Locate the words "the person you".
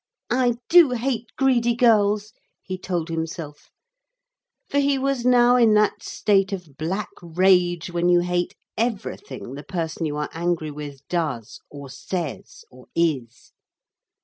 9.53-10.17